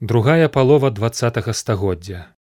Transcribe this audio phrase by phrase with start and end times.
[0.00, 1.10] другая палова два
[1.52, 2.36] стагоддзя.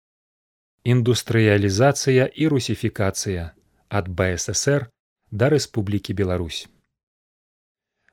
[0.84, 3.52] Індустрыялізацыя і русіфікацыя
[3.90, 4.88] ад бСр
[5.32, 6.70] да рэспублікі беларусь.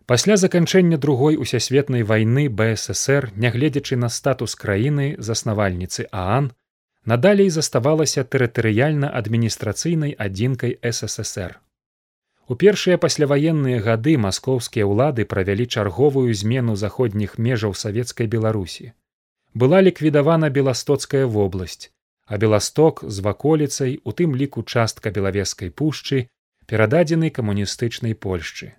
[0.07, 6.51] Пасля заканчэння другой усясветнай вайны бСр нягледзячы на статус краіны заснавальніцы аан
[7.05, 11.61] надалей заставалася тэрытарыяльна адміністрацыйнай адзінкай ссср.
[12.49, 18.99] У першыя пасляваенныя гады маскоўскія ўлады правялі чарговую змену заходніх межаў савецкай беларусі.
[19.59, 21.91] Была ліквідавана беластоцкая вобласць,
[22.31, 26.21] а беласток з ваколіцай у тым ліку частка белавескай пушчы
[26.71, 28.71] перададзены камуністычнай польшчы.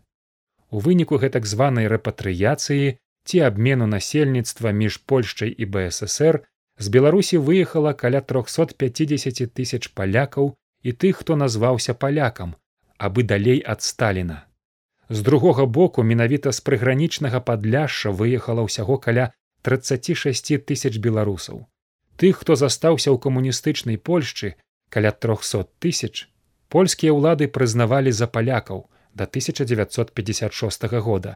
[0.72, 2.96] У выніку гэтак званай рэпатрыяцыі
[3.28, 6.44] ці абмену насельніцтва між польшчай і бСр
[6.78, 10.54] з беларусі выехала каля 350 тысяч палякаў
[10.84, 12.56] і тых, хто назваўся палякам,
[12.98, 14.46] абы далей ад сталіна
[15.10, 19.32] з другога боку менавіта з прыгранічнага падляшша выехала ўсяго каля
[19.70, 21.68] тридцать шесть тысяч беларусаў.
[22.18, 24.56] Тых хто застаўся ў камуністычнай польшчы
[24.90, 26.26] каля трохсот тысяч
[26.74, 31.36] польскія ўлады прызнавалі за палякаў до 1956 года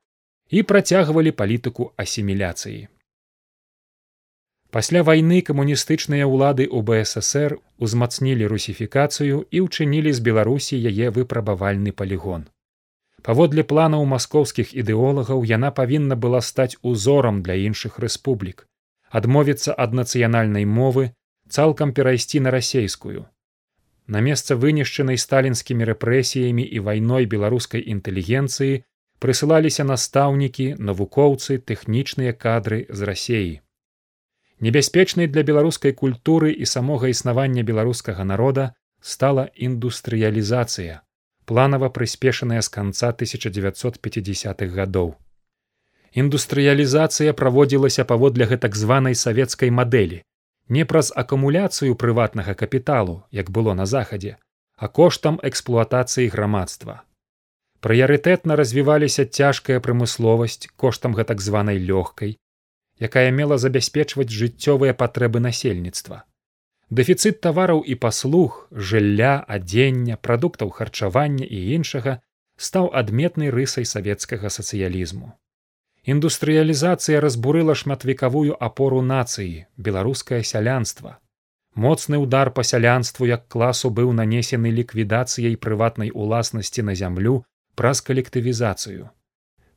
[0.49, 2.89] і працягвалі палітыку асіміляцыі.
[4.73, 12.49] Пасля вайны камуністычныя ўлады ў бСр узмацнілі русіфікацыю і ўчынілі з беларусі яе выпрабавальны палігон
[13.27, 18.67] паводле планаў маскоўскіх ідэолагаў яна павінна была стаць узорам для іншых рэспублік
[19.19, 21.11] адмовіцца ад нацыянальнай мовы
[21.49, 23.25] цалкам перайсці на расейскую.
[24.07, 28.81] На месца вынішчанай сталінскімі рэпрэсіямі і вайной беларускай інтэлігенцыі
[29.23, 33.53] прысылаліся настаўнікі навукоўцы тэхнічныя кадры з рассеі
[34.63, 41.01] Небяспечнай для беларускай культуры і самога існавання беларускага народа стала індустрыялізацыя,
[41.45, 45.15] планава прыспешаная з канца 1950-х гадоў.
[46.13, 50.21] Індустрыялізацыя праводзілася паводле гэтак званай савецкай мадэлі,
[50.69, 54.37] не праз акумуляцыю прыватнага капіталу, як было на захадзе,
[54.77, 57.01] а коштам эксплуатацыі грамадства.
[57.83, 62.37] Прыярытэтна развіваліся цяжкая прамысловасць коштам гэтак званай лёгкай,
[62.99, 66.23] якая мела забяспечваць жыццёвыя патрэбы насельніцтва.
[66.97, 68.57] Дэфіцыт тавараў і паслуг,
[68.89, 72.19] жылля, адзення, прадуктаў харчавання і іншага
[72.67, 75.31] стаў адметнай рысай савецкага сацыялізму.
[76.13, 81.17] Індустрыялізацыя разбурыла шматвекавую апору нацыі, беларускае сялянства.
[81.73, 87.41] Моцны ўдар па сялянству як класу быў нанесены ліквідацыяй прыватнай уласнасці на зямлю
[87.79, 89.09] праз калектывізацыю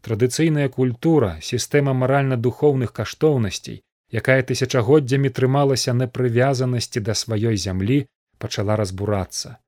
[0.07, 3.81] традыцыйная культура сістэма маральна-духоўных каштоўнасцей
[4.21, 7.99] якая тысячагоддзямі трымалася на прывязанасці да сваёй зямлі
[8.39, 9.59] пачала разбурацца.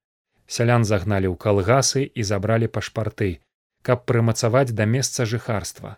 [0.46, 3.30] Сялян загналі ў калгасы і забралі пашпарты
[3.88, 5.96] каб прымацаваць да месца жыхарства.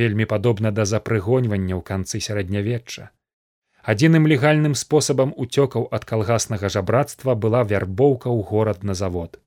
[0.00, 3.10] Вельмі падобна да запрыгоньвання ў канцы сярэднявечча.
[3.92, 9.40] Адзіным легальным спосабам уцёкаў ад калгаснага жабрацтва была вярбоўка ў горад на завод.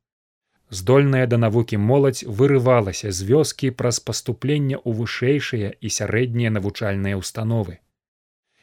[0.69, 7.79] Здольная да навукі моладзь вырывалася з вёскі праз паступленне ў вышэйшыя і сярэднія навучальныя ўстановы.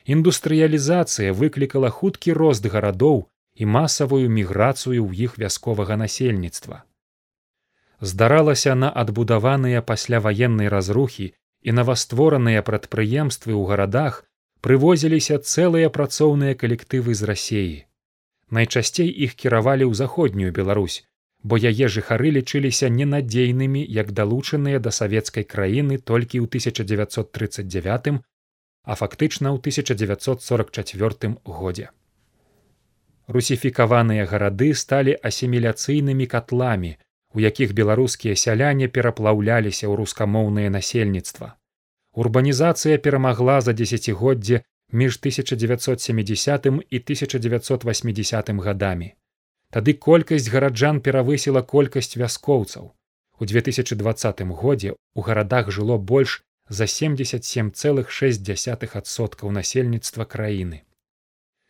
[0.05, 6.83] Індустрыялізацыя выклікала хуткі рост гарадоў і масавую міграцыю ў іх вясковага насельніцтва.
[8.01, 11.31] Здаралася на адбудаваныя пасля ваеннай разрухі
[11.63, 14.27] і наваствораныя прадпрыемствы ў гарадах
[14.67, 17.79] прывозіліся цэлыя працоўныя калектывы з рассеі.
[18.51, 21.07] Найчасцей іх кіравалі ў заходнюю Беларусь,
[21.43, 28.19] бо яе жыхары лічыліся ненадзейнымі як далучаныя да савецкай краіны толькі ў 1939
[28.83, 31.91] а фактычна ў 1944 годзе.
[33.29, 36.99] Русіфікаваныя гарады сталі асіміляцыйнымі катламі
[37.35, 41.57] у якіх беларускія сяляне пераплаўляліся ў рускамоўнае насельніцтва.
[42.13, 49.13] Урбанізацыя перамагла за дзесяцігоддзе між 1970 і 1980 гадамі.
[49.73, 52.93] Тады колькасць гараджан перавысіла колькасць вяскоўцаў.
[53.41, 60.83] У 2020 годзе ў гарадах жыло больш за 77,6соткаў насельніцтва краіны.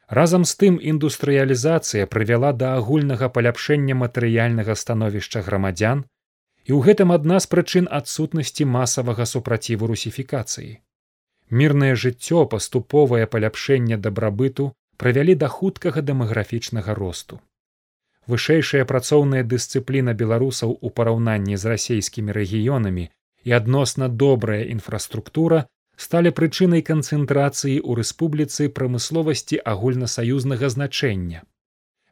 [0.09, 6.05] Разам з тым індустрыялізацыя прывяла да агульнага паляпшэння матэрыяльнага становішча грамадзян
[6.69, 10.73] і ў гэтым адна з прычын адсутнасці масавага супраціву русіфікацыі.
[11.49, 17.41] Мірнае жыццё паступовае паляпшэнне дабрабыту правялі да хуткага дэмаграфічнага росту
[18.27, 23.09] вышэйшая працоўная дысцыпліна беларусаў у параўнанні з расійскімі рэгіёнамі
[23.45, 25.67] і адносна добрая інфраструктура
[25.97, 31.45] сталі прычынай канцэнтрацыі ў рэспубліцы прамысловасці агульнасаюзнага значэння.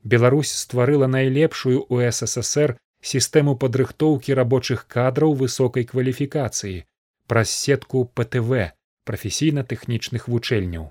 [0.05, 6.79] Беларусь стварыла найлепшую ў ссср сістэму падрыхтоўкі рабочых кадраў высокай кваліфікацыі
[7.31, 8.73] праз сетку птв
[9.07, 10.91] прафесійна-тэхнічных вучэльняў.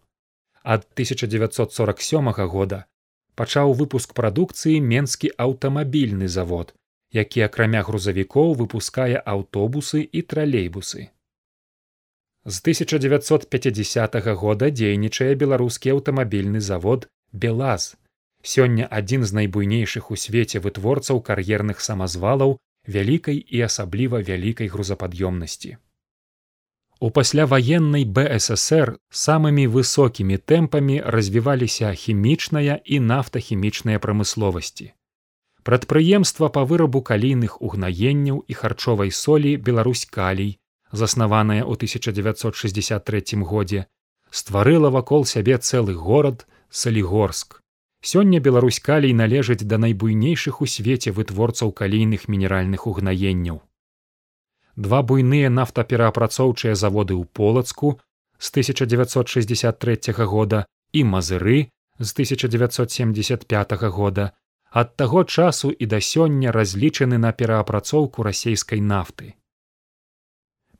[0.61, 2.85] Ад 1947 года
[3.33, 6.77] пачаў выпуск прадукцыі менскі аўтамабільны завод,
[7.09, 11.09] які акрамя грузавікоў выпускае аўтобусы і тралейбусы.
[12.45, 17.95] З 1950 года дзейнічае беларускі аўтамабільны завод белаз
[18.45, 25.77] сёння адзін з найбуйнейшых у свеце вытворцаў кар'ерных самазвалаў вялікай і асабліва вялікай грузапад'ёмнасці.
[26.99, 34.93] У пасляваеннай бСр самымі высокімі тэмпамі развіваліся хімічная і нафтахімічныя прамысловасці.
[35.65, 40.61] Прадпрыемства па вырабу калійных угнаенняў і харчовай солі Беларусь калій,
[40.97, 43.87] заснаваная ў 1963 годзе,
[44.31, 47.61] стварыла вакол сябе цэлы горад Салігорск.
[48.01, 53.61] Сёння Беларусь калій належыць да найбуйнейшых у свеце вытворцаў калійных мінеральных угнаенняў.
[54.75, 57.99] Два буйныя нафтапераапрацоўчыя заводы ў полацку
[58.37, 64.31] з 1963 года і мазыры з 1975 года
[64.69, 69.33] ад таго часу і да сёння разлічаны на пераапрацоўку расейскай нафты.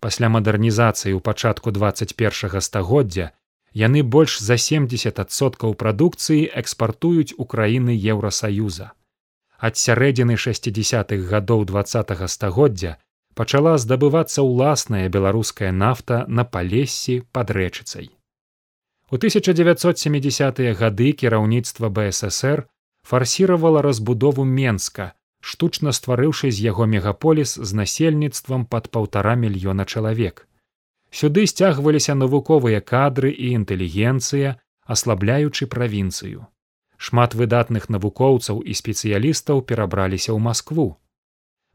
[0.06, 3.32] Пасля мадэрнізацыі ў пачатку 21 стагоддзя
[3.74, 8.92] яны больш за 70соткаў прадукцыі экспартуюць у краіны еўросаюза.
[9.58, 13.02] Ад сярэдзіны 60-х гадоў два стагоддзя
[13.34, 18.14] пачала здабывацца ўласная беларуская нафта на палессі пад рэчыцай.
[19.10, 22.68] У 1970-е гады кіраўніцтва бСр
[23.02, 25.15] фарсіравала разбудову менска,
[25.52, 30.48] штучна стварыўшы з яго мегаполіс з насельніцтвам пад паўтара мільёна чалавек.
[31.20, 34.58] Сюды сцягваліся навуковыя кадры і інтэлігенцыя,
[34.96, 36.50] аслабляючы правінцыю.
[36.98, 40.88] Шмат выдатных навукоўцаў і спецыялістаў перабраліся ў Маскву.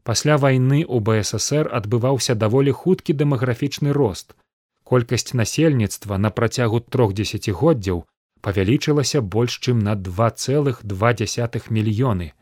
[0.03, 4.35] Пасля вайны ў БСР адбываўся даволі хуткі дэмаграфічны рост.
[4.83, 8.03] Колькасць насельніцтва на працягу трох дзесяцігоддзяў
[8.41, 12.33] павялічылася больш чым на 2,2 мільёны.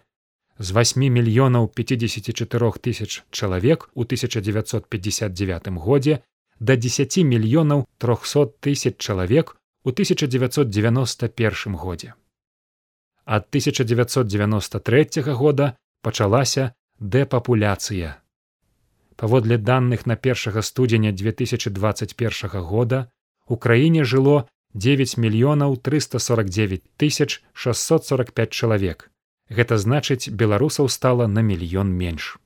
[0.59, 6.19] З 8 мільёнаў 54 тысяч чалавек у 1959 годзе
[6.59, 12.13] да 10 мільёнаў 300 тысяч чалавек у 1991 годзе.
[13.25, 18.19] Ад 1993 года пачалася дэпапуляцыя.
[19.15, 23.11] Паводле даных на першага студзеня 2021 года
[23.47, 29.09] у краіне жыло 9 мільёнаў 349 тысяч 645 чалавек.
[29.49, 32.37] Гэта значыць, беларусаў стала на мільён менш.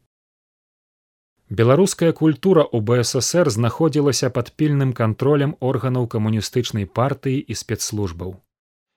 [1.49, 8.39] Беларуская культура ў БСР знаходзілася пад пільным кантролем органаў камуністычнай партыі і спецслужбаў.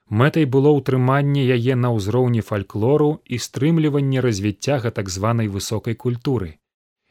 [0.08, 6.62] Мэтай было ўтрыманне яе на ўзроўні фальклору і стрымліванне развіцця так званай высокай культуры.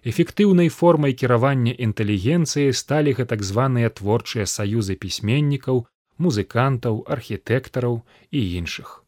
[0.02, 5.86] Эфектыўнай формай кіравання інтэлігенцыі сталі гэтак званыя творчыя саюзы пісьменнікаў,
[6.18, 8.02] музыкантаў, архітэктараў
[8.32, 9.05] і іншых.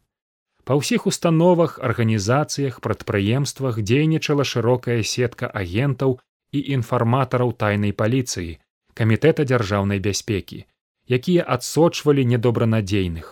[0.68, 6.20] Па ўсіх установах, арганізацыях, прадпрыемствах дзейнічала шырокая сетка агентаў
[6.52, 8.60] і інфарматараў тайнай паліцыі
[9.00, 10.66] камітэта дзяржаўнай бяспекі
[11.08, 13.28] якія адсочвалі недобранадзейных.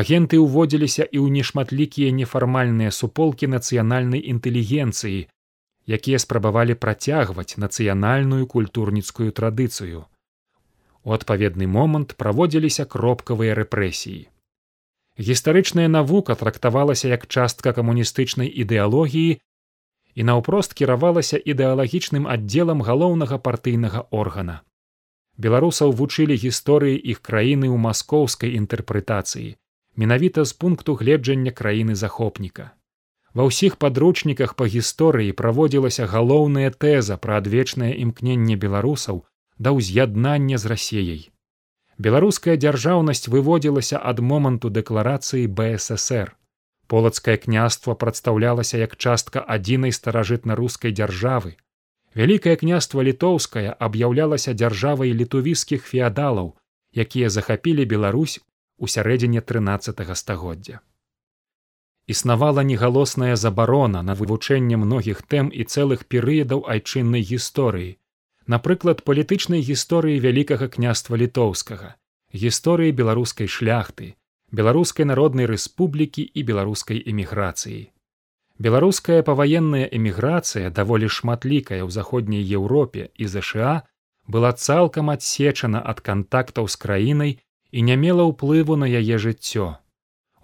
[0.00, 5.20] Агенты ўводзіліся і ў нешматлікія нефармальныя суполкі нацыянальнай інтэлігенцыі
[5.96, 10.04] якія спрабавалі працягваць нацыянальную культурніцкую традыцыю.
[11.02, 14.20] У адпаведны момант праводзіліся кропкавыя рэпрэсіі
[15.18, 19.40] гістарычная навука трактавалася як частка камуністычнай ідэалогіі
[20.14, 24.60] і наўпрост кіравалася ідэалагічным аддзелам галоўнага партыйнага органа.
[25.36, 29.56] Беларусаў вучылі гісторыі іх краіны ў маскоўскай інтэрпрэтацыі,
[29.96, 32.72] менавіта з пункту гледжання краіны захопніка.
[33.32, 39.24] Ва ўсіх падручніках па гісторыі праводзілася галоўная тэза пра адвечнае імкненне беларусаў
[39.58, 41.31] да ўз'яднання з рассеяй.
[41.98, 46.36] Беларуская дзяржаўнасць выводзілася ад моманту дэкларацыі бСр
[46.92, 51.56] полацкае княства прадстаўлялася як частка адзінай старажытна-рускай дзяржавы.
[52.12, 56.52] Вялікае княства літоўскае аб'яўлялася дзяржавай літувійскіх феадалаў,
[56.92, 58.40] якія захапілі Беларусь
[58.76, 60.80] у сярэдзіне 13 стагоддзя.
[62.06, 67.96] Існавала негалосная забарона на вывучэнне многіх тэм і цэлых перыядаў айчыннай гісторыі,
[68.46, 71.96] напрыклад, палітычнай гісторыі вялікага княства літоўскага,
[72.34, 74.14] гісторыі беларускай шляхты,
[74.50, 77.92] беларускай народнай рэспублікі і беларускай эміграцыі.
[78.58, 83.82] Беларуская паваенная эміграцыя даволі шматлікая ў заходняй Еўропе і ЗША
[84.28, 87.32] была цалкам адсечана ад кантактаў з краінай
[87.72, 89.80] і не мела ўплыву на яе жыццё.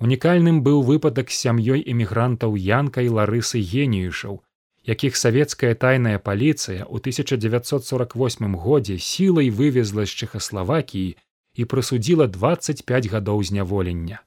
[0.00, 4.42] Унікальным быў выпадак з сям'ёй эмігрантаў янкай ларысы геніюшаў,
[4.88, 11.16] якіх савецкая тайная паліцыя ў 1948 годзе сілай вывезла з чэхаславакіі
[11.60, 14.24] і прысудзіла 25 гадоў зняволення.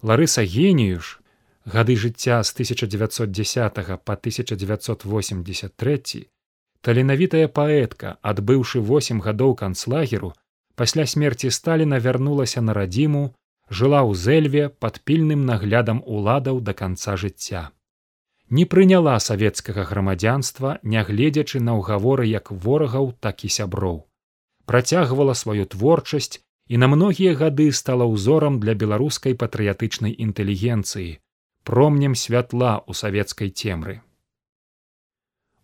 [0.00, 1.20] Ларыса геніюш
[1.64, 3.74] гады жыцця з 1910
[4.08, 6.24] по 1983
[6.80, 10.32] таленавітая паэтка адбыўшы восем гадоў канцлагеру
[10.74, 13.36] пасля смерці сталіна вярнулася на радзіму
[13.68, 17.68] жыла ў зэльве пад пільным наглядам уладаў да канца жыцця
[18.58, 23.98] не прыняла савецкага грамадзянства нягледзячы на ўгаворы як ворагаў так і сяброў
[24.72, 31.10] працягвала сваю творчасць і на многія гады стала ўзорам для беларускай патрыятычнай інтэлігенцыі
[31.64, 34.00] промнем святла ў савецкай цемры.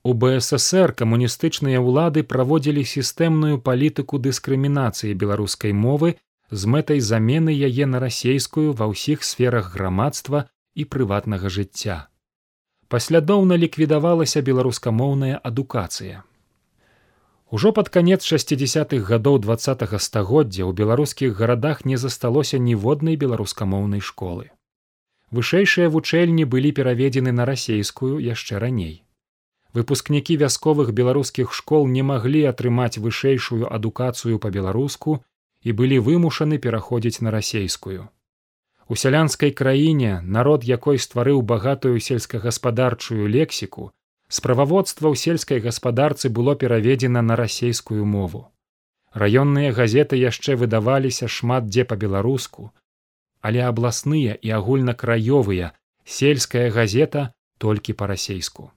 [0.06, 6.14] У БСР камуністычныя ўлады праводзілі сістэмную палітыку дыскрымінацыі беларускай мовы
[6.50, 12.08] з мэтай замены яе на расейскую ва ўсіх сферах грамадства і прыватнага жыцця.
[12.88, 16.22] Паслядоўна ліквідавалася беларускамоўная адукацыя.
[17.50, 24.52] Ужо пад канец 60-х гадоў два стагоддзя ў беларускіх гарадах не засталося ніводнай беларускамоўнай школы
[25.30, 29.04] вышэйшыя вучэльні былі пераведзены на расейскую яшчэ раней.
[29.76, 35.20] Выпускнікі вясковых беларускіх школ не маглі атрымаць вышэйшую адукацыю па-беларуску
[35.62, 38.08] і былі вымушаны пераходзіць на расейскую.
[38.88, 43.92] У сялянскай краіне народ якой стварыў багатую сельскагаспадарчую лексіку,
[44.28, 48.48] справаводства ў сельскай гаспадарцы было пераведзена на расейскую мову.
[49.12, 52.72] Раённыя газеты яшчэ выдаваліся шмат дзе па-беларуску,
[53.44, 55.72] але абласныя і агульнакраёвыя
[56.04, 58.72] сельская газета толькі па-расейску.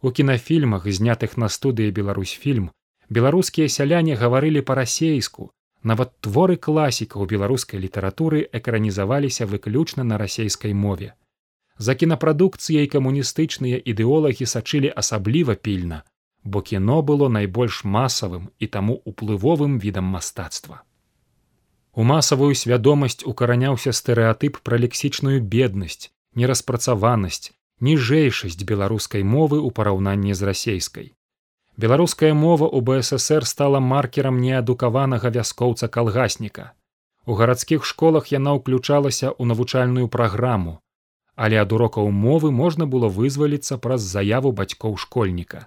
[0.00, 2.72] У кінафільмах знятых на студыі беларусьфільм
[3.12, 11.14] беларускія сяляне гаварылі па-расейску нават творы класікаў беларускай літаратуры экранізаваліся выключна на расейскай мове.
[11.78, 16.02] За кінапрадукцыяй камуністычныя ідэолагі сачылі асабліва пільна,
[16.44, 20.82] бо кіно было найбольш масавым і таму уплывовым відам мастацтва.
[21.94, 30.48] У масавую свядомасць укараняўся стэрэатып пра лексічную беднасць, нераспрацаванасць, ніжэйшасць беларускай мовы ў параўнанні з
[30.48, 31.12] расейскай.
[31.82, 36.70] Беларуская мова ў БСР стала маркерам неадукаванага вяскоўца калгасніка.
[37.26, 40.74] У гарадскіх школах яна ўключалася ў навучальную праграму,
[41.34, 45.66] але ад урокаў мовы можна было вызваліцца праз заяву бацькоў школьніка.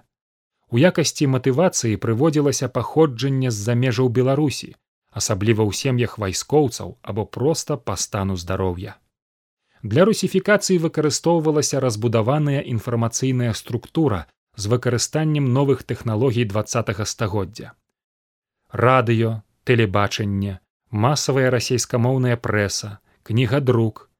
[0.72, 4.72] У якасці матывацыі прыводзілася паходжанне з-за межаў беларусі,
[5.12, 8.96] асабліва ў сем'ях вайскоўцаў або проста па стану здароўя.
[9.82, 14.24] Для русіфікацыі выкарыстоўвалася разбудаваная інфармацыйная структура
[14.56, 17.72] з выкарыстаннем новых тэхналогій два стагоддзя.
[18.72, 20.60] Радыё, тэлебачанне,
[20.90, 24.10] масавая расейскамоўная прэса, кніга друк.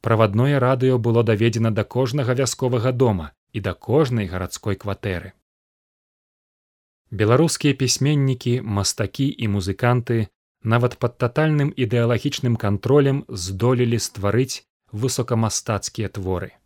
[0.00, 5.32] Правадное радыё было даведзена да кожнага вясковага дома і да кожнай гарадской кватэры.
[7.10, 10.28] Беларускія пісьменнікі, мастакі і музыканты
[10.62, 16.57] нават пад татальным ідэалагічным кантролем здолелі стварыць высокамастацкія творы.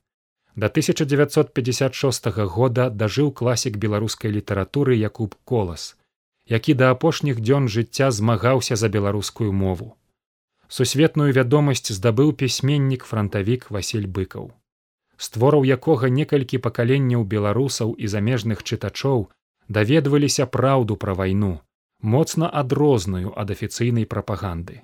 [0.54, 5.96] Да 1956 года дажыў класік беларускай літаратуры Якуб колас,
[6.46, 9.96] які да апошніх дзён жыцця змагаўся за беларускую мову.
[10.68, 14.52] Сусветную вядомасць здабыў пісьменнік франтавік Васіль быкаў.
[15.16, 19.28] Створаў якога некалькі пакаленняў беларусаў і замежных чытачоў
[19.68, 21.60] даведваліся праўду пра вайну,
[22.02, 24.82] моцна адрозную ад афіцыйнай прапаганды.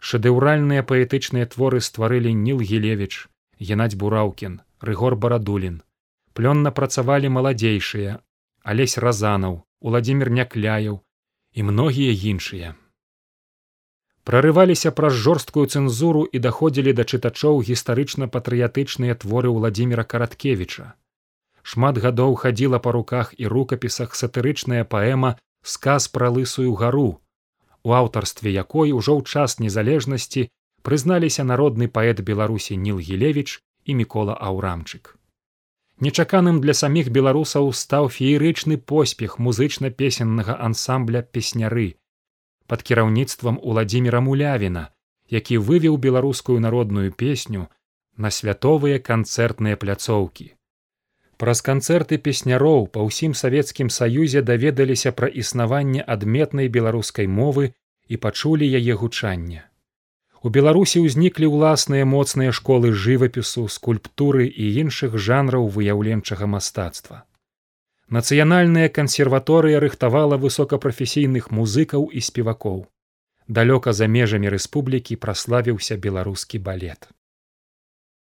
[0.00, 3.28] Шэдэўральныя паэтычныя творы стварылі Ніл Гелевіч,
[3.60, 5.82] Геннадзь Бураўкін, Рыгор Барадулін.
[6.36, 8.20] Плённа працавалі маладзейшыя,
[8.62, 11.00] алесь разанаў, Уладзімир Някляяў
[11.52, 12.74] і многія іншыя.
[14.28, 20.92] Прарываліся праз жорсткую цэнзуру і даходзілі да чытачоў гістарычна-патрыятычныя творы ўладзіміра караткевіча.
[21.62, 27.22] Шмат гадоў хадзіла па руках і рукапісах сатырычная паэма сказ пра лысую гару,
[27.86, 30.50] у аўтарстве якой ужо ў час незалежнасці
[30.86, 33.50] прызналіся народны паэт беларусі ніл гілевіч
[33.90, 35.14] і мікола аўрамчык.
[36.06, 41.94] Нечаканым для саміх беларусаў стаў феерычны поспех музычна-песеннага ансамбля песняры
[42.66, 44.90] пад кіраўніцтвам уладзіміра мулявіна,
[45.30, 47.68] які вывеў беларускую народную песню
[48.16, 50.50] на святовыя канцэртныя пляцоўкі.
[51.36, 57.72] Праз канцэрты песняроў па ўсім савецкім саюзе даведаліся пра існаванне адметнай беларускай мовы
[58.08, 59.68] і пачулі яе гучання.
[60.42, 67.24] У Беларусі ўзніклі ўласныя моцныя школы жывапісу, скульптуры і іншых жанраў выяўленчага мастацтва.
[68.08, 72.86] Нацыянальная кансерваторыя рыхтавала высокапрафесійных музыкаў і спевакоў.
[73.48, 77.08] Далёка за межамі рэспублікі праславіўся беларускі балет.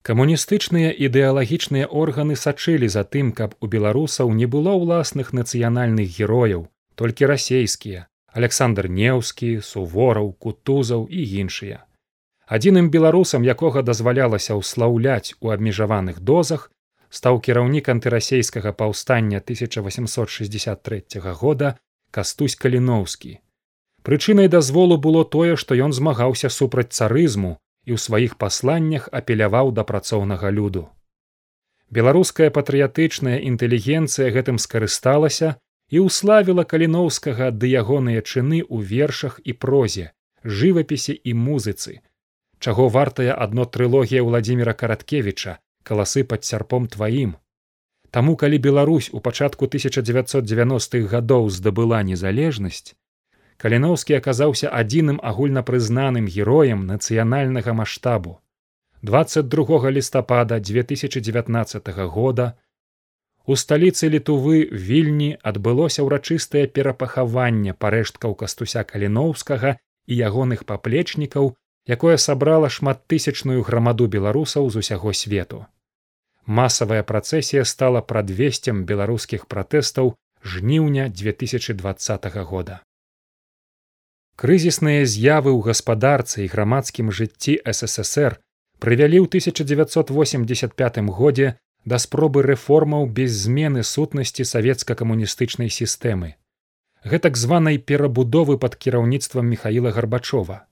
[0.05, 7.25] Камуністычныя ідэалагічныя органы сачылі за тым, каб у беларусаў не было ўласных нацыянальных герояў, толькі
[7.25, 11.83] расейскія, Александр Неўскі, сувораў, кутузаў і іншыя.
[12.45, 16.69] Адзіным беларусам, якога дазвалялася ўслаўляць у абмежаваных дозах,
[17.09, 21.77] стаў кіраўнік антырасейскага паўстання 1863 года
[22.11, 23.39] кастусь каліноўскі.
[24.05, 27.57] Прычынай дазволу было тое, што ён змагаўся супраць царызму
[27.89, 30.89] і ў сваіх пасланнях апеляваў да працоўнага люду.
[31.89, 35.57] Беларуская патрыятычная інтэлігенцыя гэтым скарысталася
[35.89, 40.11] і ўславіла каліноўскага ды ягоныя чыны ў вершах і прозе,
[40.45, 42.01] жывапісе і музыцы,
[42.65, 47.37] чаго вартая адно трылогія владимира караткевича каласы пад сярпом тваім.
[48.09, 52.95] Таму калі Беларусь у пачатку 1990-х гадоў здабыла незалежнасць
[53.63, 58.39] каліноўскі аказаўся адзіным агульнапрызнаным героем нацыянальнага маштабу.
[59.01, 62.57] 22 лістапада 2019 года
[63.45, 71.53] у сталіцы літувы вільні адбылося ўрачыстае перапахаванне парэшткаў кастуся каліноўскага і ягоных паплечнікаў
[71.87, 75.65] якое сабрала шматтысячную грамаду беларусаў з усяго свету.
[76.45, 82.81] Масавая працэсія стала прадвесцем беларускіх пратэстаў жніўня 2020 года.
[84.35, 88.37] Крызісныя з'явы ў гаспадарцы і грамадскім жыцці ссср
[88.79, 96.35] прывялі ў 1985 годзе да спробы рэформаў без змены сутнасці савецка-камуністычнай сістэмы.
[97.05, 100.65] Гэтак званай перабудовы пад кіраўніцтвам михаила гарбачова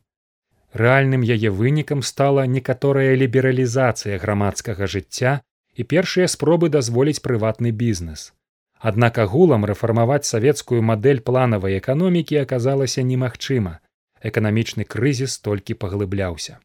[0.73, 5.41] рэальным яе вынікам стала некаторая лібералізацыя грамадскага жыцця
[5.75, 8.33] і першыя спробы дазволіць прыватны бізнес.
[8.79, 13.79] Аднак агулам рэфармаваць савецкую мадэль планавай эканомікі аказалася немагчыма.
[14.23, 16.59] Эканамічны крызіс толькі паглыбляўся.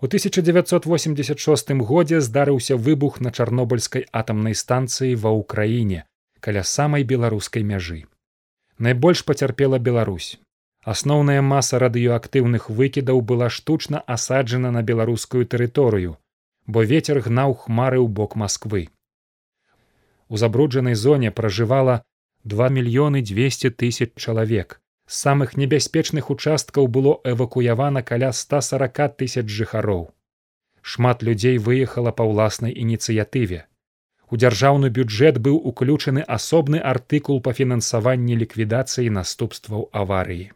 [0.00, 6.04] У 1986 годзе здарыўся выбух на чарнобыльскай атамнай станцыі ва ўкраіне
[6.40, 8.04] каля самай беларускай мяжы.
[8.78, 10.38] Найбольш пацярпела Беларусь.
[10.84, 16.18] Асноўная маса радыёактыўных выкідаў была штучна асаджана на беларускую тэрыторыю,
[16.66, 18.88] бо вецер гнаў хмары ў бок Масквы.
[20.28, 22.02] У забруджанай зоне пражывала
[22.44, 24.80] 2 мільёны 200 тысяч чалавек.
[25.08, 30.12] З самых небяспечных участкаў было эвакуявана каля 140 тысяч жыхароў.
[30.82, 33.66] Шмат людзей выехала па ўласнай ініцыятыве.
[34.30, 40.52] У дзяржаўны бюджэт быў уключаны асобны артыкул па фінансаванні ліквідацыі наступстваў аварыі.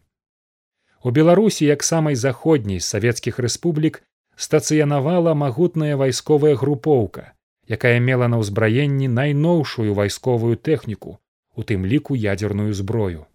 [1.02, 4.02] У беларусі як самай заходняй з савецкіх рэспублік
[4.36, 7.32] стацыянавала магутная вайсковая групоўка
[7.68, 11.18] якая мела на ўзбраенні найноўшую вайсковую тэхніку
[11.54, 13.26] у тым ліку ядзерную зброю.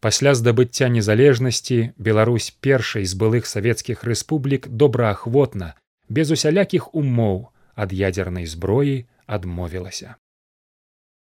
[0.00, 5.74] Пасля здабыцця незалежнасці беларусь першай з былых савецкіх рэспублік добраахвотна
[6.08, 10.16] без усялякіх умоў ад ядзернай зброі адмовілася